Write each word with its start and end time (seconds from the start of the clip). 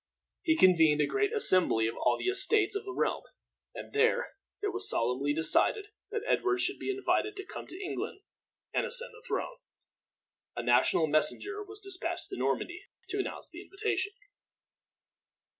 He 0.41 0.55
convened 0.57 0.99
a 0.99 1.05
great 1.05 1.31
assembly 1.31 1.85
of 1.87 1.95
all 1.95 2.17
the 2.17 2.25
estates 2.25 2.75
of 2.75 2.85
the 2.85 2.91
realm, 2.91 3.21
and 3.75 3.93
there 3.93 4.31
it 4.63 4.69
was 4.73 4.89
solemnly 4.89 5.31
decided 5.31 5.89
that 6.09 6.23
Edward 6.27 6.57
should 6.59 6.79
be 6.79 6.89
invited 6.89 7.35
to 7.35 7.45
come 7.45 7.67
to 7.67 7.79
England 7.79 8.21
and 8.73 8.83
ascend 8.87 9.13
the 9.13 9.21
throne. 9.27 9.59
A 10.55 10.63
national 10.63 11.05
messenger 11.05 11.61
was 11.63 11.79
dispatched 11.79 12.29
to 12.29 12.35
Normandy 12.35 12.81
to 13.09 13.19
announce 13.19 13.51
the 13.51 13.61
invitation. 13.61 14.13